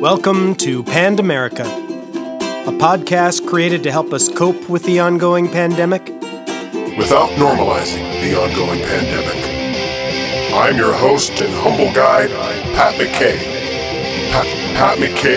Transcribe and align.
Welcome 0.00 0.54
to 0.54 0.82
Pandamerica, 0.82 1.66
a 2.66 2.70
podcast 2.78 3.46
created 3.46 3.82
to 3.82 3.92
help 3.92 4.14
us 4.14 4.30
cope 4.30 4.70
with 4.70 4.82
the 4.84 4.98
ongoing 4.98 5.46
pandemic 5.46 6.06
without 6.96 7.28
normalizing 7.36 8.10
the 8.22 8.34
ongoing 8.34 8.80
pandemic. 8.80 10.54
I'm 10.54 10.78
your 10.78 10.94
host 10.94 11.42
and 11.42 11.52
humble 11.52 11.92
guide, 11.92 12.30
Pat 12.74 12.94
McKay. 12.94 13.36
Pat, 14.30 14.46
Pat 14.74 14.96
McKay. 14.96 15.36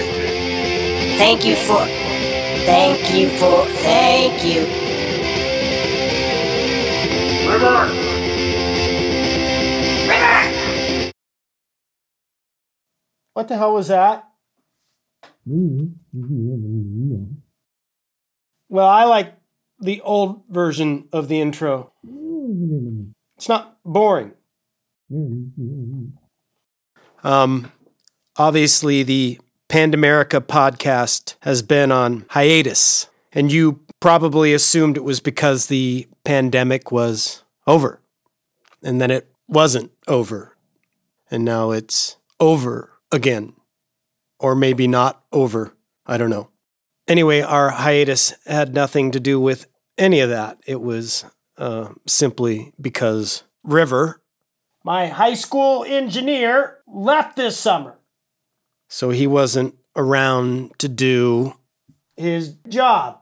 Thank 1.18 1.44
you 1.44 1.58
for. 1.58 1.86
Thank 2.66 3.14
you 3.14 3.38
for. 3.38 3.66
Thank 3.66 4.46
you. 4.46 4.62
River! 7.52 8.00
What 13.34 13.50
the 13.50 13.58
hell 13.58 13.74
was 13.74 13.90
that? 13.90 14.30
Well, 18.70 18.88
I 18.88 19.04
like 19.04 19.36
the 19.80 20.02
old 20.02 20.44
version 20.50 21.08
of 21.12 21.28
the 21.28 21.40
intro. 21.42 21.92
It's 23.38 23.50
not 23.50 23.78
boring. 23.84 24.34
Um, 27.24 27.72
obviously, 28.38 29.04
the 29.04 29.40
Pandamerica 29.70 30.42
podcast 30.42 31.36
has 31.42 31.62
been 31.62 31.92
on 31.92 32.26
hiatus, 32.30 33.10
and 33.32 33.52
you 33.52 33.82
probably 34.00 34.54
assumed 34.54 34.98
it 34.98 35.04
was 35.04 35.20
because 35.20 35.68
the 35.68 36.08
pandemic 36.24 36.92
was 36.92 37.44
over, 37.68 38.02
and 38.82 39.02
then 39.02 39.12
it 39.12 39.30
wasn't 39.48 39.92
over, 40.08 40.56
and 41.32 41.44
now 41.44 41.72
it's 41.72 42.18
over 42.40 42.92
again. 43.12 43.54
Or 44.44 44.56
maybe 44.56 44.88
not 44.88 45.24
over. 45.32 45.74
I 46.06 46.18
don't 46.18 46.30
know. 46.30 46.50
Anyway, 47.08 47.40
our 47.42 47.70
hiatus 47.70 48.34
had 48.46 48.74
nothing 48.74 49.12
to 49.12 49.20
do 49.20 49.40
with 49.40 49.68
any 49.98 50.20
of 50.20 50.30
that. 50.30 50.60
It 50.68 50.82
was 50.82 51.26
uh, 51.58 51.90
simply 52.06 52.74
because 52.80 53.44
River, 53.64 54.22
my 54.84 55.08
high 55.08 55.36
school 55.36 55.86
engineer, 55.86 56.80
left 56.86 57.38
this 57.38 57.58
summer. 57.58 57.98
So 58.90 59.12
he 59.12 59.28
wasn't 59.28 59.76
around 59.96 60.78
to 60.80 60.90
do 60.90 61.54
his 62.18 62.56
job. 62.68 63.22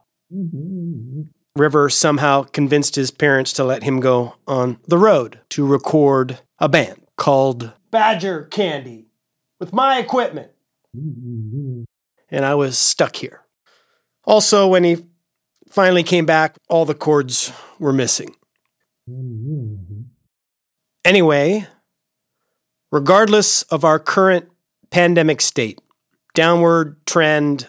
River 1.56 1.88
somehow 1.88 2.42
convinced 2.42 2.96
his 2.96 3.10
parents 3.10 3.52
to 3.54 3.64
let 3.64 3.82
him 3.82 4.00
go 4.00 4.34
on 4.48 4.78
the 4.88 4.98
road 4.98 5.40
to 5.50 5.66
record 5.66 6.40
a 6.58 6.68
band 6.68 7.02
called 7.16 7.72
Badger 7.90 8.44
Candy 8.44 9.06
with 9.60 9.72
my 9.72 9.98
equipment. 9.98 10.51
Mm-hmm. 10.96 11.82
And 12.30 12.44
I 12.44 12.54
was 12.54 12.78
stuck 12.78 13.16
here. 13.16 13.40
Also, 14.24 14.68
when 14.68 14.84
he 14.84 15.04
finally 15.68 16.02
came 16.02 16.26
back, 16.26 16.56
all 16.68 16.84
the 16.84 16.94
chords 16.94 17.52
were 17.78 17.92
missing. 17.92 18.34
Anyway, 21.04 21.66
regardless 22.90 23.62
of 23.62 23.84
our 23.84 23.98
current 23.98 24.48
pandemic 24.90 25.40
state, 25.40 25.80
downward 26.34 27.04
trend, 27.06 27.68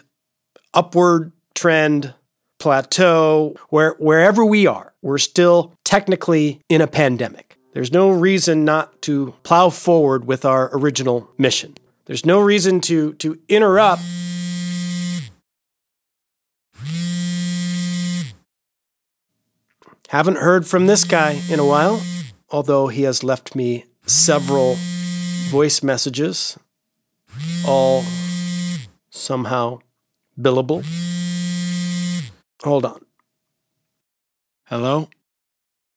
upward 0.72 1.32
trend, 1.54 2.14
plateau, 2.58 3.56
where, 3.70 3.94
wherever 3.98 4.44
we 4.44 4.66
are, 4.66 4.94
we're 5.02 5.18
still 5.18 5.74
technically 5.84 6.60
in 6.68 6.80
a 6.80 6.86
pandemic. 6.86 7.58
There's 7.72 7.92
no 7.92 8.10
reason 8.10 8.64
not 8.64 9.02
to 9.02 9.34
plow 9.42 9.68
forward 9.70 10.26
with 10.26 10.44
our 10.44 10.70
original 10.76 11.28
mission. 11.36 11.74
There's 12.06 12.26
no 12.26 12.40
reason 12.40 12.80
to, 12.82 13.14
to 13.14 13.38
interrupt. 13.48 14.02
Haven't 20.08 20.38
heard 20.38 20.66
from 20.66 20.86
this 20.86 21.04
guy 21.04 21.40
in 21.50 21.58
a 21.58 21.64
while, 21.64 22.02
although 22.50 22.88
he 22.88 23.02
has 23.02 23.24
left 23.24 23.56
me 23.56 23.86
several 24.06 24.76
voice 25.48 25.82
messages, 25.82 26.58
all 27.66 28.04
somehow 29.10 29.80
billable. 30.38 30.84
Hold 32.62 32.84
on. 32.84 33.00
Hello? 34.66 35.08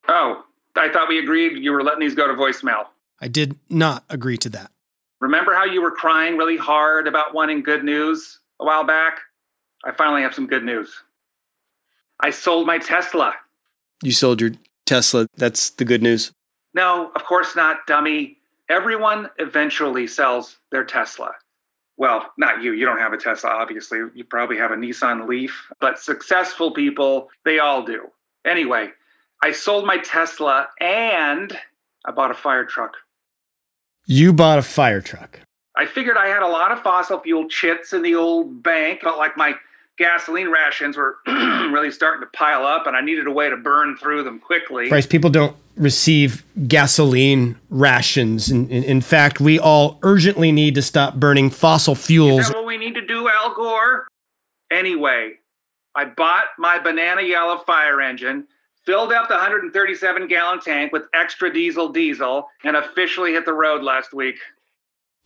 Oh, 0.08 0.44
I 0.76 0.90
thought 0.90 1.10
we 1.10 1.20
agreed 1.20 1.62
you 1.62 1.72
were 1.72 1.84
letting 1.84 2.00
these 2.00 2.16
go 2.16 2.28
to 2.28 2.34
voicemail. 2.34 2.86
I 3.20 3.28
did 3.28 3.58
not 3.70 4.04
agree 4.10 4.38
to 4.38 4.50
that. 4.50 4.72
Remember 5.20 5.54
how 5.54 5.66
you 5.66 5.82
were 5.82 5.92
crying 5.92 6.38
really 6.38 6.58
hard 6.58 7.08
about 7.08 7.34
wanting 7.34 7.64
good 7.64 7.84
news 7.84 8.40
a 8.60 8.66
while 8.66 8.84
back? 8.84 9.20
I 9.84 9.92
finally 9.92 10.22
have 10.22 10.34
some 10.34 10.48
good 10.48 10.64
news. 10.64 11.04
I 12.20 12.30
sold 12.30 12.68
my 12.68 12.78
Tesla. 12.78 13.34
You 14.04 14.12
sold 14.12 14.42
your 14.42 14.52
Tesla. 14.86 15.28
That's 15.36 15.72
the 15.72 15.86
good 15.86 16.04
news. 16.04 16.32
No, 16.74 17.12
of 17.16 17.24
course 17.24 17.56
not, 17.56 17.88
dummy. 17.88 18.38
Everyone 18.70 19.30
eventually 19.40 20.08
sells 20.08 20.58
their 20.72 20.84
Tesla. 20.84 21.32
Well, 21.98 22.32
not 22.38 22.62
you. 22.62 22.74
You 22.74 22.86
don't 22.86 23.00
have 23.00 23.14
a 23.14 23.18
Tesla, 23.18 23.50
obviously. 23.50 24.00
You 24.14 24.24
probably 24.24 24.58
have 24.58 24.72
a 24.72 24.76
Nissan 24.76 25.28
Leaf, 25.28 25.72
but 25.80 25.98
successful 25.98 26.72
people, 26.72 27.30
they 27.44 27.58
all 27.58 27.84
do. 27.84 28.08
Anyway, 28.46 28.90
I 29.42 29.52
sold 29.52 29.86
my 29.86 29.98
Tesla 29.98 30.68
and 30.80 31.58
I 32.06 32.12
bought 32.12 32.30
a 32.30 32.36
fire 32.36 32.66
truck. 32.66 32.94
You 34.08 34.32
bought 34.34 34.58
a 34.58 34.62
fire 34.62 35.02
truck. 35.02 35.42
I 35.76 35.86
figured 35.86 36.18
I 36.18 36.28
had 36.28 36.42
a 36.42 36.48
lot 36.48 36.72
of 36.72 36.82
fossil 36.82 37.20
fuel 37.20 37.48
chits 37.48 37.94
in 37.94 38.02
the 38.02 38.16
old 38.16 38.64
bank, 38.64 39.02
but 39.04 39.18
like 39.18 39.38
my 39.38 39.54
gasoline 39.98 40.48
rations 40.48 40.96
were 40.96 41.18
really 41.28 41.92
starting 41.92 42.22
to 42.22 42.28
pile 42.28 42.66
up 42.66 42.88
and 42.88 42.96
I 42.96 43.02
needed 43.02 43.28
a 43.28 43.32
way 43.32 43.50
to 43.50 43.58
burn 43.58 43.98
through 43.98 44.24
them 44.24 44.40
quickly. 44.40 44.90
Bryce, 44.90 45.06
people 45.06 45.30
don't 45.30 45.56
receive 45.76 46.44
gasoline 46.68 47.58
rations. 47.70 48.50
In, 48.50 48.70
in, 48.70 48.84
in 48.84 49.02
fact, 49.02 49.40
we 49.42 49.60
all 49.60 50.00
urgently 50.04 50.52
need 50.52 50.74
to 50.76 50.82
stop 50.82 51.16
burning 51.16 51.50
fossil 51.50 51.94
fuels. 51.94 52.42
Is 52.42 52.48
that 52.48 52.56
what 52.56 52.66
we 52.66 52.78
need 52.78 52.96
to 52.96 53.06
do, 53.06 53.30
Al 53.30 53.54
Gore? 53.54 54.08
Anyway, 54.72 55.34
I 55.96 56.06
bought 56.06 56.46
my 56.58 56.80
banana 56.80 57.22
yellow 57.22 57.58
fire 57.60 58.02
engine, 58.02 58.48
filled 58.88 59.12
up 59.12 59.28
the 59.28 59.36
137 59.36 60.28
gallon 60.28 60.62
tank 60.62 60.94
with 60.94 61.04
extra 61.14 61.54
diesel 61.54 61.90
diesel, 61.90 62.48
and 62.64 62.78
officially 62.78 63.34
hit 63.34 63.46
the 63.46 63.54
road 63.54 63.84
last 63.84 64.14
week. 64.14 64.40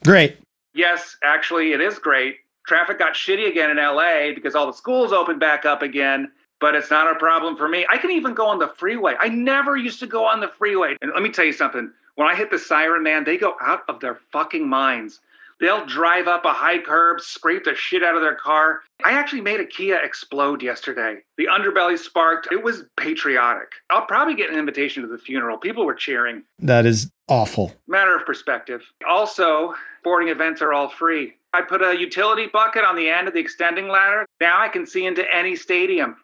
Great. 0.03 0.39
Yes, 0.73 1.15
actually, 1.23 1.73
it 1.73 1.79
is 1.79 1.99
great. 1.99 2.37
Traffic 2.67 2.97
got 2.97 3.13
shitty 3.13 3.47
again 3.47 3.69
in 3.69 3.77
LA 3.77 4.33
because 4.33 4.55
all 4.55 4.65
the 4.65 4.73
schools 4.73 5.13
opened 5.13 5.39
back 5.39 5.63
up 5.63 5.83
again, 5.83 6.31
but 6.59 6.73
it's 6.73 6.89
not 6.89 7.15
a 7.15 7.19
problem 7.19 7.55
for 7.55 7.67
me. 7.67 7.85
I 7.91 7.99
can 7.99 8.09
even 8.09 8.33
go 8.33 8.47
on 8.47 8.57
the 8.57 8.67
freeway. 8.67 9.13
I 9.19 9.29
never 9.29 9.77
used 9.77 9.99
to 9.99 10.07
go 10.07 10.25
on 10.25 10.39
the 10.39 10.51
freeway. 10.57 10.97
And 11.01 11.11
let 11.13 11.21
me 11.21 11.29
tell 11.29 11.45
you 11.45 11.53
something 11.53 11.91
when 12.15 12.27
I 12.27 12.35
hit 12.35 12.49
the 12.49 12.57
siren, 12.57 13.03
man, 13.03 13.23
they 13.23 13.37
go 13.37 13.55
out 13.61 13.81
of 13.87 13.99
their 13.99 14.19
fucking 14.31 14.67
minds. 14.67 15.19
They'll 15.61 15.85
drive 15.85 16.27
up 16.27 16.43
a 16.43 16.51
high 16.51 16.79
curb, 16.79 17.21
scrape 17.21 17.65
the 17.65 17.75
shit 17.75 18.03
out 18.03 18.15
of 18.15 18.21
their 18.21 18.33
car. 18.33 18.81
I 19.05 19.11
actually 19.11 19.41
made 19.41 19.59
a 19.59 19.65
Kia 19.65 19.97
explode 19.97 20.63
yesterday. 20.63 21.19
The 21.37 21.45
underbelly 21.45 21.99
sparked. 21.99 22.47
It 22.51 22.63
was 22.63 22.85
patriotic. 22.97 23.71
I'll 23.91 24.07
probably 24.07 24.33
get 24.33 24.49
an 24.49 24.57
invitation 24.57 25.03
to 25.03 25.07
the 25.07 25.19
funeral. 25.19 25.59
People 25.59 25.85
were 25.85 25.93
cheering. 25.93 26.41
That 26.57 26.87
is 26.87 27.11
awful. 27.29 27.75
Matter 27.87 28.15
of 28.15 28.25
perspective. 28.25 28.81
Also, 29.07 29.75
sporting 29.99 30.29
events 30.29 30.63
are 30.63 30.73
all 30.73 30.89
free. 30.89 31.35
I 31.53 31.61
put 31.61 31.83
a 31.83 31.95
utility 31.95 32.47
bucket 32.51 32.83
on 32.83 32.95
the 32.95 33.09
end 33.09 33.27
of 33.27 33.35
the 33.35 33.39
extending 33.39 33.87
ladder. 33.87 34.25
Now 34.39 34.59
I 34.59 34.67
can 34.67 34.87
see 34.87 35.05
into 35.05 35.23
any 35.33 35.55
stadium. 35.55 36.15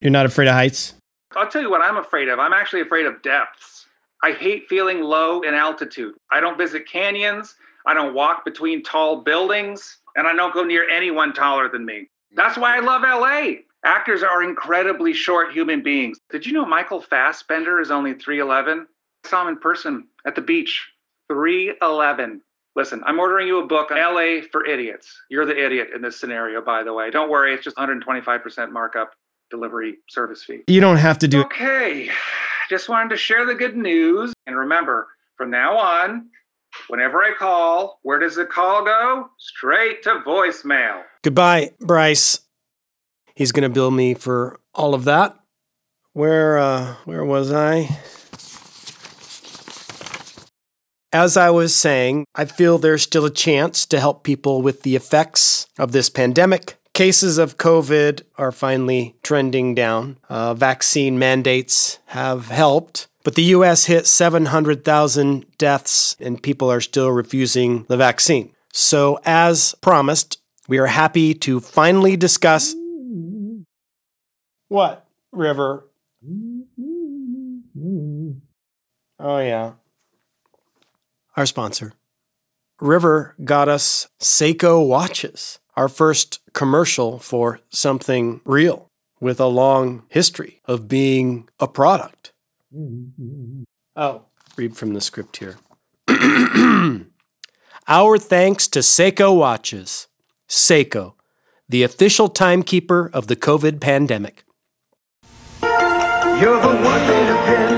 You're 0.00 0.10
not 0.10 0.24
afraid 0.24 0.48
of 0.48 0.54
heights? 0.54 0.94
I'll 1.34 1.48
tell 1.48 1.60
you 1.60 1.70
what 1.70 1.82
I'm 1.82 1.98
afraid 1.98 2.28
of. 2.28 2.38
I'm 2.38 2.54
actually 2.54 2.80
afraid 2.80 3.04
of 3.04 3.20
depths. 3.20 3.86
I 4.22 4.32
hate 4.32 4.68
feeling 4.68 5.02
low 5.02 5.42
in 5.42 5.52
altitude. 5.52 6.14
I 6.32 6.40
don't 6.40 6.56
visit 6.56 6.88
canyons. 6.88 7.56
I 7.86 7.94
don't 7.94 8.14
walk 8.14 8.44
between 8.44 8.82
tall 8.82 9.22
buildings. 9.22 9.98
And 10.16 10.26
I 10.26 10.32
don't 10.32 10.54
go 10.54 10.64
near 10.64 10.88
anyone 10.88 11.32
taller 11.34 11.68
than 11.68 11.84
me. 11.84 12.08
That's 12.32 12.56
why 12.56 12.76
I 12.76 12.80
love 12.80 13.02
LA. 13.02 13.60
Actors 13.84 14.22
are 14.22 14.42
incredibly 14.42 15.12
short 15.12 15.52
human 15.52 15.82
beings. 15.82 16.18
Did 16.30 16.46
you 16.46 16.52
know 16.52 16.64
Michael 16.64 17.00
Fassbender 17.00 17.80
is 17.80 17.90
only 17.90 18.14
3'11? 18.14 18.86
I 19.24 19.28
saw 19.28 19.42
him 19.42 19.48
in 19.48 19.58
person 19.58 20.08
at 20.26 20.34
the 20.34 20.40
beach. 20.40 20.88
3'11. 21.30 22.40
Listen, 22.74 23.02
I'm 23.06 23.18
ordering 23.18 23.46
you 23.46 23.58
a 23.60 23.66
book 23.66 23.90
on 23.90 23.98
LA 23.98 24.42
for 24.50 24.66
idiots. 24.66 25.14
You're 25.30 25.46
the 25.46 25.64
idiot 25.64 25.88
in 25.94 26.02
this 26.02 26.18
scenario, 26.18 26.60
by 26.60 26.82
the 26.82 26.92
way. 26.92 27.10
Don't 27.10 27.30
worry, 27.30 27.54
it's 27.54 27.64
just 27.64 27.76
125% 27.76 28.70
markup 28.70 29.12
delivery 29.50 29.98
service 30.08 30.44
fee. 30.44 30.62
You 30.66 30.80
don't 30.80 30.96
have 30.96 31.18
to 31.20 31.28
do 31.28 31.42
Okay, 31.42 32.10
just 32.68 32.88
wanted 32.88 33.10
to 33.10 33.16
share 33.16 33.46
the 33.46 33.54
good 33.54 33.76
news. 33.76 34.32
And 34.46 34.56
remember, 34.56 35.08
from 35.36 35.50
now 35.50 35.76
on, 35.76 36.28
whenever 36.88 37.22
I 37.22 37.32
call, 37.38 37.98
where 38.02 38.18
does 38.18 38.36
the 38.36 38.46
call 38.46 38.84
go? 38.84 39.30
Straight 39.38 40.02
to 40.04 40.22
voicemail. 40.26 41.02
Goodbye, 41.22 41.72
Bryce. 41.80 42.40
He's 43.34 43.52
going 43.52 43.62
to 43.62 43.74
bill 43.74 43.90
me 43.90 44.14
for 44.14 44.58
all 44.74 44.94
of 44.94 45.04
that. 45.04 45.36
Where 46.12 46.56
uh 46.58 46.94
where 47.04 47.24
was 47.24 47.52
I? 47.52 47.98
As 51.12 51.36
I 51.36 51.50
was 51.50 51.74
saying, 51.74 52.24
I 52.34 52.46
feel 52.46 52.78
there's 52.78 53.02
still 53.02 53.24
a 53.24 53.30
chance 53.30 53.86
to 53.86 54.00
help 54.00 54.22
people 54.22 54.60
with 54.60 54.82
the 54.82 54.96
effects 54.96 55.66
of 55.78 55.92
this 55.92 56.10
pandemic. 56.10 56.76
Cases 56.92 57.38
of 57.38 57.58
COVID 57.58 58.22
are 58.36 58.52
finally 58.52 59.16
trending 59.22 59.74
down. 59.74 60.18
Uh, 60.28 60.54
vaccine 60.54 61.18
mandates 61.18 61.98
have 62.06 62.48
helped, 62.48 63.08
but 63.26 63.34
the 63.34 63.56
US 63.56 63.86
hit 63.86 64.06
700,000 64.06 65.46
deaths 65.58 66.14
and 66.20 66.40
people 66.40 66.70
are 66.70 66.80
still 66.80 67.10
refusing 67.10 67.82
the 67.88 67.96
vaccine. 67.96 68.54
So, 68.72 69.18
as 69.24 69.74
promised, 69.80 70.38
we 70.68 70.78
are 70.78 70.86
happy 70.86 71.34
to 71.34 71.58
finally 71.58 72.16
discuss. 72.16 72.76
What, 74.68 75.08
River? 75.32 75.88
Oh, 79.18 79.38
yeah. 79.38 79.72
Our 81.36 81.46
sponsor. 81.46 81.94
River 82.80 83.34
got 83.42 83.68
us 83.68 84.06
Seiko 84.20 84.86
watches, 84.86 85.58
our 85.74 85.88
first 85.88 86.38
commercial 86.52 87.18
for 87.18 87.58
something 87.70 88.40
real 88.44 88.88
with 89.18 89.40
a 89.40 89.46
long 89.46 90.04
history 90.10 90.60
of 90.66 90.86
being 90.86 91.48
a 91.58 91.66
product. 91.66 92.30
Oh, 93.96 94.26
read 94.56 94.76
from 94.76 94.94
the 94.94 95.00
script 95.00 95.38
here. 95.38 95.56
Our 97.88 98.18
thanks 98.18 98.68
to 98.68 98.80
Seiko 98.80 99.36
Watches. 99.36 100.08
Seiko, 100.48 101.14
the 101.68 101.82
official 101.82 102.28
timekeeper 102.28 103.10
of 103.12 103.26
the 103.26 103.36
COVID 103.36 103.80
pandemic. 103.80 104.44
You're 105.62 106.60
the 106.60 106.68
one 106.68 107.06
they 107.06 107.75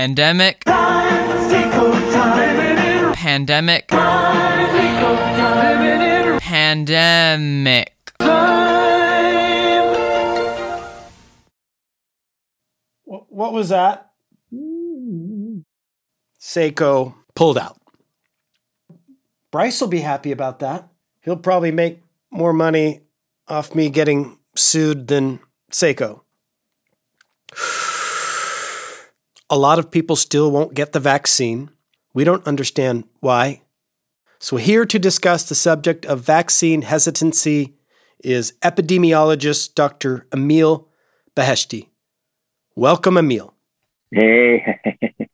Pandemic, 0.00 0.64
pandemic, 3.14 3.88
pandemic. 6.40 7.92
What 13.04 13.52
was 13.52 13.68
that? 13.68 14.12
Seiko 16.40 17.14
pulled 17.34 17.58
out. 17.58 17.76
Bryce 19.50 19.82
will 19.82 19.88
be 19.88 20.00
happy 20.00 20.32
about 20.32 20.60
that. 20.60 20.88
He'll 21.20 21.36
probably 21.36 21.72
make 21.72 22.00
more 22.30 22.54
money 22.54 23.02
off 23.48 23.74
me 23.74 23.90
getting 23.90 24.38
sued 24.56 25.08
than 25.08 25.40
Seiko. 25.70 26.22
A 29.52 29.58
lot 29.58 29.80
of 29.80 29.90
people 29.90 30.14
still 30.14 30.52
won't 30.52 30.74
get 30.74 30.92
the 30.92 31.00
vaccine. 31.00 31.70
We 32.14 32.22
don't 32.22 32.46
understand 32.46 33.02
why. 33.18 33.62
So, 34.38 34.56
here 34.56 34.86
to 34.86 34.98
discuss 34.98 35.48
the 35.48 35.56
subject 35.56 36.06
of 36.06 36.20
vaccine 36.20 36.82
hesitancy 36.82 37.74
is 38.22 38.52
epidemiologist 38.62 39.74
Dr. 39.74 40.28
Emil 40.32 40.86
Beheshti. 41.36 41.88
Welcome, 42.76 43.18
Emil. 43.18 43.52
Hey, 44.12 44.64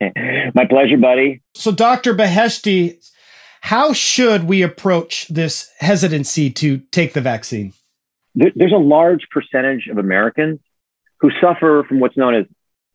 my 0.55 0.65
pleasure, 0.65 0.97
buddy. 0.97 1.43
So, 1.55 1.71
Dr. 1.71 2.15
Beheshti, 2.15 2.97
how 3.61 3.93
should 3.93 4.45
we 4.45 4.63
approach 4.63 5.29
this 5.29 5.71
hesitancy 5.79 6.49
to 6.53 6.79
take 6.91 7.13
the 7.13 7.21
vaccine? 7.21 7.75
There's 8.35 8.73
a 8.73 8.79
large 8.79 9.27
percentage 9.31 9.89
of 9.91 9.99
Americans 9.99 10.61
who 11.21 11.31
suffer 11.39 11.85
from 11.87 12.01
what's 12.01 12.17
known 12.17 12.35
as 12.35 12.47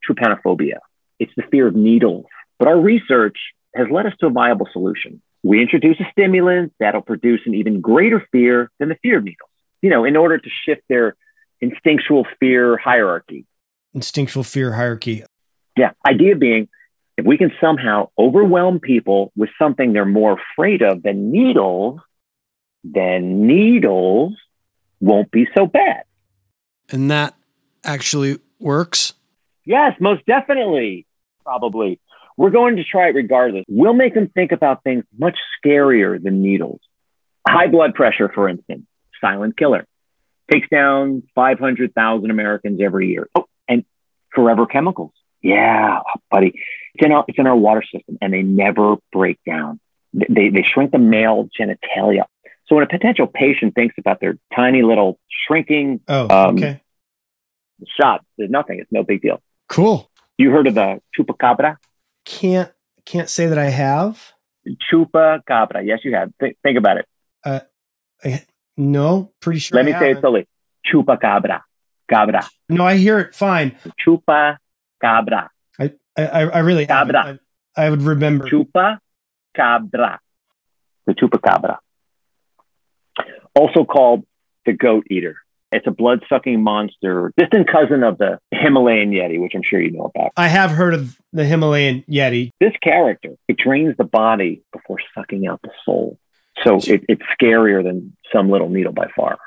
trypanophobia. 0.08 0.78
It's 1.18 1.32
the 1.36 1.42
fear 1.50 1.68
of 1.68 1.74
needles. 1.74 2.26
But 2.58 2.68
our 2.68 2.78
research 2.78 3.38
has 3.74 3.86
led 3.90 4.06
us 4.06 4.12
to 4.20 4.26
a 4.26 4.30
viable 4.30 4.68
solution. 4.72 5.22
We 5.42 5.60
introduce 5.60 5.98
a 6.00 6.04
stimulant 6.12 6.72
that'll 6.78 7.02
produce 7.02 7.40
an 7.46 7.54
even 7.54 7.80
greater 7.80 8.26
fear 8.30 8.70
than 8.78 8.88
the 8.88 8.96
fear 9.02 9.18
of 9.18 9.24
needles, 9.24 9.50
you 9.80 9.90
know, 9.90 10.04
in 10.04 10.16
order 10.16 10.38
to 10.38 10.50
shift 10.64 10.82
their 10.88 11.16
instinctual 11.60 12.26
fear 12.38 12.76
hierarchy. 12.76 13.46
Instinctual 13.94 14.44
fear 14.44 14.72
hierarchy. 14.72 15.24
Yeah. 15.76 15.92
Idea 16.06 16.36
being, 16.36 16.68
if 17.16 17.26
we 17.26 17.38
can 17.38 17.52
somehow 17.60 18.10
overwhelm 18.18 18.80
people 18.80 19.32
with 19.36 19.50
something 19.58 19.92
they're 19.92 20.04
more 20.04 20.38
afraid 20.54 20.82
of 20.82 21.02
than 21.02 21.30
needles, 21.32 22.00
then 22.84 23.46
needles 23.46 24.34
won't 25.00 25.30
be 25.30 25.46
so 25.56 25.66
bad. 25.66 26.04
And 26.88 27.10
that 27.10 27.34
actually 27.84 28.38
works. 28.60 29.14
Yes, 29.64 29.94
most 30.00 30.24
definitely. 30.26 31.06
Probably. 31.44 32.00
We're 32.36 32.50
going 32.50 32.76
to 32.76 32.84
try 32.84 33.08
it 33.08 33.14
regardless. 33.14 33.64
We'll 33.68 33.92
make 33.94 34.14
them 34.14 34.28
think 34.28 34.52
about 34.52 34.82
things 34.82 35.04
much 35.18 35.36
scarier 35.64 36.22
than 36.22 36.42
needles. 36.42 36.80
High 37.46 37.66
blood 37.66 37.94
pressure, 37.94 38.30
for 38.32 38.48
instance, 38.48 38.86
silent 39.20 39.56
killer, 39.56 39.86
takes 40.50 40.68
down 40.68 41.22
500,000 41.34 42.30
Americans 42.30 42.80
every 42.82 43.08
year. 43.08 43.28
Oh, 43.34 43.46
and 43.68 43.84
forever 44.34 44.66
chemicals. 44.66 45.12
Yeah, 45.42 46.00
buddy. 46.30 46.54
It's 46.94 47.04
in 47.04 47.12
our, 47.12 47.24
it's 47.28 47.38
in 47.38 47.46
our 47.46 47.56
water 47.56 47.82
system 47.82 48.16
and 48.20 48.32
they 48.32 48.42
never 48.42 48.96
break 49.12 49.38
down. 49.44 49.80
They, 50.14 50.48
they 50.50 50.62
shrink 50.62 50.92
the 50.92 50.98
male 50.98 51.48
genitalia. 51.58 52.24
So 52.66 52.76
when 52.76 52.84
a 52.84 52.88
potential 52.88 53.26
patient 53.26 53.74
thinks 53.74 53.96
about 53.98 54.20
their 54.20 54.38
tiny 54.54 54.82
little 54.82 55.18
shrinking 55.46 56.00
Oh, 56.08 56.28
Um, 56.30 56.56
okay. 56.56 56.80
shot, 58.00 58.24
there's 58.38 58.50
nothing. 58.50 58.78
It's 58.78 58.92
no 58.92 59.02
big 59.02 59.20
deal. 59.20 59.42
Cool. 59.72 60.10
You 60.36 60.50
heard 60.50 60.66
of 60.66 60.74
the 60.74 61.00
chupacabra? 61.18 61.78
Can't 62.26 62.70
can't 63.06 63.30
say 63.30 63.46
that 63.46 63.56
I 63.56 63.70
have. 63.70 64.34
Chupacabra. 64.92 65.86
Yes, 65.86 66.00
you 66.04 66.14
have. 66.14 66.30
Think, 66.38 66.58
think 66.62 66.76
about 66.76 66.98
it. 66.98 67.06
Uh, 67.42 67.60
I, 68.22 68.44
no, 68.76 69.32
pretty 69.40 69.60
sure. 69.60 69.76
Let 69.76 69.86
I 69.86 69.92
me 69.92 69.98
say 69.98 70.10
it 70.10 70.20
slowly. 70.20 70.46
Chupacabra. 70.86 71.62
Cabra. 72.06 72.46
No, 72.68 72.84
I 72.84 72.96
hear 72.96 73.18
it 73.18 73.34
fine. 73.34 73.74
Chupacabra. 74.06 75.48
I 75.80 75.92
I, 76.18 76.22
I 76.26 76.58
really. 76.58 76.84
Cabra. 76.84 77.38
I, 77.74 77.86
I 77.86 77.88
would 77.88 78.02
remember. 78.02 78.46
Chupacabra. 78.50 80.18
The 81.06 81.14
chupacabra. 81.14 81.78
Also 83.54 83.84
called 83.86 84.26
the 84.66 84.74
goat 84.74 85.06
eater. 85.10 85.36
It's 85.72 85.86
a 85.86 85.90
blood 85.90 86.22
sucking 86.28 86.62
monster, 86.62 87.32
distant 87.36 87.66
cousin 87.66 88.04
of 88.04 88.18
the 88.18 88.38
Himalayan 88.50 89.10
Yeti, 89.10 89.40
which 89.40 89.52
I'm 89.54 89.62
sure 89.62 89.80
you 89.80 89.90
know 89.90 90.10
about. 90.14 90.32
I 90.36 90.48
have 90.48 90.70
heard 90.70 90.92
of 90.92 91.18
the 91.32 91.44
Himalayan 91.44 92.04
Yeti. 92.08 92.50
This 92.60 92.74
character, 92.82 93.30
it 93.48 93.56
drains 93.56 93.96
the 93.96 94.04
body 94.04 94.62
before 94.72 94.98
sucking 95.14 95.46
out 95.46 95.60
the 95.62 95.70
soul. 95.84 96.18
So 96.62 96.76
it, 96.76 97.04
it's 97.08 97.22
scarier 97.40 97.82
than 97.82 98.14
some 98.32 98.50
little 98.50 98.68
needle 98.68 98.92
by 98.92 99.08
far. 99.16 99.38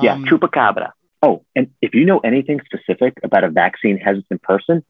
Yeah, 0.00 0.14
Um, 0.14 0.24
chupacabra. 0.24 0.92
Oh, 1.22 1.44
and 1.54 1.70
if 1.82 1.94
you 1.94 2.06
know 2.06 2.20
anything 2.20 2.60
specific 2.64 3.18
about 3.22 3.44
a 3.44 3.50
vaccine 3.50 3.98
hesitant 3.98 4.40
person, 4.42 4.82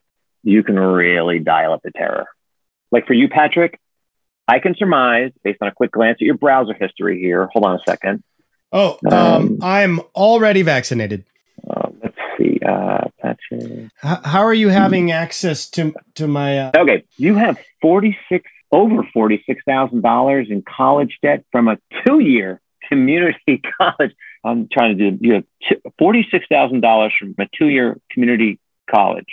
you 0.45 0.63
can 0.63 0.79
really 0.79 1.41
dial 1.41 1.73
up 1.73 1.81
the 1.83 1.91
terror. 1.91 2.27
Like 2.93 3.09
for 3.09 3.15
you, 3.15 3.29
Patrick, 3.29 3.81
I 4.47 4.61
can 4.61 4.77
surmise 4.77 5.33
based 5.43 5.59
on 5.61 5.69
a 5.69 5.73
quick 5.73 5.91
glance 5.91 6.19
at 6.21 6.27
your 6.27 6.37
browser 6.37 6.75
history 6.75 7.21
here. 7.21 7.49
Hold 7.53 7.65
on 7.65 7.77
a 7.77 7.81
second. 7.87 8.23
Oh, 8.73 8.99
um, 9.07 9.13
Um, 9.15 9.59
I'm 9.63 10.01
already 10.15 10.63
vaccinated. 10.63 11.25
Uh, 11.69 11.91
let's 12.03 12.17
see. 12.39 12.59
Uh, 12.67 13.09
Patrick. 13.21 13.63
H- 14.05 14.19
how 14.25 14.43
are 14.43 14.55
you 14.55 14.69
having 14.69 15.11
access 15.13 15.69
to 15.71 15.93
to 16.15 16.27
my? 16.27 16.59
Uh, 16.59 16.71
Okay, 16.79 17.05
you 17.17 17.35
have 17.35 17.59
forty 17.83 18.17
six 18.29 18.49
over 18.73 19.03
forty 19.13 19.43
six 19.47 19.63
thousand 19.67 20.03
dollars 20.03 20.49
in 20.51 20.63
college 20.63 21.19
debt 21.23 21.45
from 21.53 21.69
a 21.69 21.79
two 22.07 22.21
year 22.21 22.61
community 22.89 23.61
college. 23.81 24.13
I'm 24.45 24.69
trying 24.73 24.97
to 24.97 25.11
do 25.11 25.19
you 25.21 25.33
have 25.35 25.45
forty 25.99 26.27
six 26.31 26.47
thousand 26.49 26.81
dollars 26.81 27.13
from 27.19 27.35
a 27.39 27.47
two 27.59 27.69
year 27.69 27.99
community 28.11 28.59
college. 28.91 29.27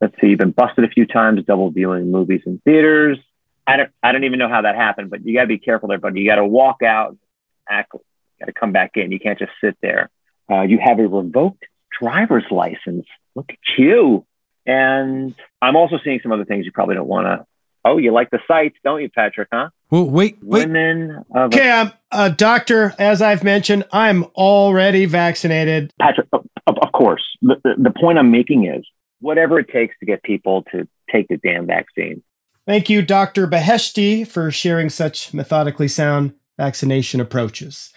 Let's 0.00 0.14
see, 0.20 0.28
you've 0.28 0.38
been 0.38 0.52
busted 0.52 0.84
a 0.84 0.88
few 0.88 1.06
times, 1.06 1.44
double 1.46 1.70
viewing 1.70 2.10
movies 2.10 2.42
in 2.46 2.58
theaters. 2.64 3.18
I 3.66 3.76
don't 3.76 3.90
I 4.02 4.12
don't 4.12 4.24
even 4.24 4.38
know 4.38 4.48
how 4.48 4.62
that 4.62 4.74
happened, 4.74 5.10
but 5.10 5.24
you 5.24 5.34
gotta 5.34 5.46
be 5.46 5.58
careful 5.58 5.88
there, 5.88 5.98
buddy. 5.98 6.20
You 6.20 6.26
gotta 6.28 6.44
walk 6.44 6.82
out, 6.82 7.16
act 7.68 7.92
you 8.40 8.46
gotta 8.46 8.58
come 8.58 8.72
back 8.72 8.92
in. 8.94 9.12
You 9.12 9.20
can't 9.20 9.38
just 9.38 9.52
sit 9.62 9.76
there. 9.82 10.10
Uh, 10.50 10.62
you 10.62 10.78
have 10.82 10.98
a 10.98 11.06
revoked 11.06 11.64
driver's 12.00 12.44
license. 12.50 13.06
Look 13.34 13.50
at 13.50 13.78
you. 13.78 14.24
And 14.66 15.34
I'm 15.62 15.76
also 15.76 15.98
seeing 16.02 16.20
some 16.22 16.32
other 16.32 16.44
things 16.44 16.64
you 16.64 16.72
probably 16.72 16.94
don't 16.94 17.08
want 17.08 17.26
to. 17.26 17.46
Oh, 17.84 17.96
you 17.96 18.12
like 18.12 18.30
the 18.30 18.40
sites, 18.46 18.76
don't 18.84 19.00
you, 19.00 19.08
Patrick? 19.08 19.48
Huh? 19.50 19.70
Well, 19.90 20.04
wait, 20.04 20.38
wait. 20.42 20.68
Women 20.68 21.24
Okay, 21.34 21.70
I'm 21.70 21.92
a 22.10 22.30
doctor. 22.30 22.94
As 22.98 23.22
I've 23.22 23.42
mentioned, 23.42 23.84
I'm 23.90 24.24
already 24.34 25.06
vaccinated. 25.06 25.92
Patrick. 25.98 26.28
Of, 26.32 26.46
of 26.66 26.76
of 26.78 26.92
course, 26.92 27.22
the, 27.40 27.56
the, 27.64 27.74
the 27.78 27.90
point 27.90 28.18
I'm 28.18 28.30
making 28.30 28.66
is 28.66 28.84
whatever 29.20 29.58
it 29.58 29.68
takes 29.68 29.98
to 30.00 30.06
get 30.06 30.22
people 30.22 30.64
to 30.72 30.86
take 31.10 31.28
the 31.28 31.38
damn 31.38 31.66
vaccine. 31.66 32.22
Thank 32.66 32.90
you, 32.90 33.02
Dr. 33.02 33.46
Beheshti, 33.46 34.26
for 34.26 34.50
sharing 34.50 34.90
such 34.90 35.32
methodically 35.32 35.88
sound 35.88 36.34
vaccination 36.58 37.20
approaches. 37.20 37.92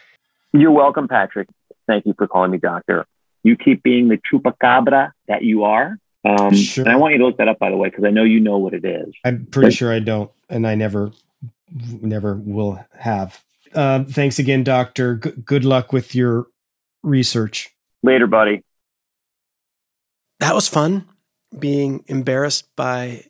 You're 0.54 0.72
welcome, 0.72 1.08
Patrick. 1.08 1.50
Thank 1.88 2.06
you 2.06 2.14
for 2.18 2.28
calling 2.28 2.52
me 2.52 2.60
doctor. 2.60 3.06
You 3.44 3.58
keep 3.58 3.84
being 3.84 4.08
the 4.08 4.18
chupacabra 4.18 5.12
that 5.28 5.44
you 5.44 5.64
are. 5.64 5.98
Um, 6.24 6.54
Sure. 6.56 6.86
And 6.86 6.94
I 6.94 6.96
want 6.96 7.14
you 7.14 7.20
to 7.20 7.26
look 7.26 7.38
that 7.38 7.48
up, 7.48 7.60
by 7.60 7.70
the 7.70 7.76
way, 7.76 7.90
because 7.90 8.06
I 8.06 8.10
know 8.12 8.24
you 8.24 8.40
know 8.40 8.58
what 8.58 8.74
it 8.74 8.86
is. 8.86 9.14
I'm 9.26 9.46
pretty 9.48 9.72
sure 9.76 9.92
I 9.92 10.00
don't, 10.00 10.32
and 10.50 10.66
I 10.66 10.76
never, 10.76 11.12
never 12.02 12.36
will 12.36 12.84
have. 12.98 13.44
Um, 13.76 14.06
thanks 14.06 14.40
again, 14.40 14.64
Doctor. 14.64 15.16
G- 15.16 15.32
good 15.44 15.66
luck 15.66 15.92
with 15.92 16.16
your 16.16 16.48
research. 17.02 17.72
Later, 18.04 18.28
buddy. 18.28 18.64
That 20.40 20.56
was 20.56 20.68
fun. 20.68 21.06
Being 21.58 22.04
embarrassed 22.08 22.74
by 22.76 23.26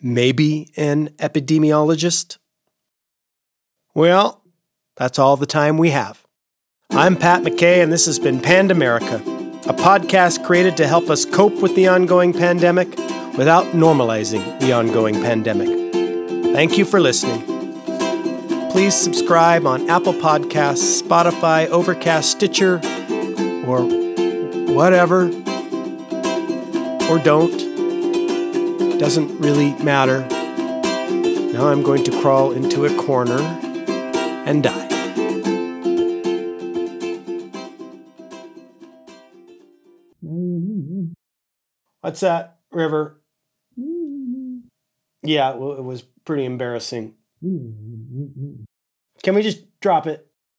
maybe 0.00 0.70
an 0.76 1.08
epidemiologist. 1.18 2.38
Well, 3.94 4.42
that's 4.96 5.18
all 5.18 5.36
the 5.36 5.46
time 5.46 5.78
we 5.78 5.90
have. 5.90 6.19
I'm 6.92 7.16
Pat 7.16 7.44
McKay, 7.44 7.84
and 7.84 7.92
this 7.92 8.06
has 8.06 8.18
been 8.18 8.40
Pandamerica, 8.40 9.20
a 9.68 9.72
podcast 9.72 10.44
created 10.44 10.76
to 10.78 10.88
help 10.88 11.08
us 11.08 11.24
cope 11.24 11.62
with 11.62 11.76
the 11.76 11.86
ongoing 11.86 12.32
pandemic 12.32 12.88
without 13.38 13.64
normalizing 13.66 14.58
the 14.58 14.72
ongoing 14.72 15.14
pandemic. 15.14 15.68
Thank 16.52 16.76
you 16.76 16.84
for 16.84 16.98
listening. 16.98 17.42
Please 18.72 18.96
subscribe 18.96 19.66
on 19.66 19.88
Apple 19.88 20.14
Podcasts, 20.14 21.00
Spotify, 21.00 21.68
Overcast, 21.68 22.28
Stitcher, 22.28 22.80
or 23.68 23.84
whatever. 24.74 25.26
Or 27.08 27.20
don't. 27.20 28.98
Doesn't 28.98 29.38
really 29.38 29.74
matter. 29.82 30.26
Now 31.52 31.68
I'm 31.68 31.84
going 31.84 32.02
to 32.02 32.20
crawl 32.20 32.50
into 32.50 32.84
a 32.84 32.96
corner 32.96 33.38
and 33.38 34.64
die. 34.64 34.79
What's 42.10 42.22
that, 42.22 42.58
River? 42.72 43.22
Mm-hmm. 43.78 44.66
Yeah, 45.22 45.54
well, 45.54 45.74
it 45.78 45.84
was 45.84 46.02
pretty 46.24 46.44
embarrassing. 46.44 47.14
Mm-hmm. 47.40 48.64
Can 49.22 49.34
we 49.36 49.42
just 49.42 49.78
drop 49.78 50.08
it? 50.08 50.26